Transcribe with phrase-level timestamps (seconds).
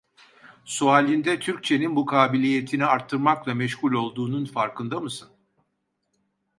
[0.65, 5.29] Sualinde Türkçenin bu kabiliyetini artırmakla meşgul olduğunun farkında mısın?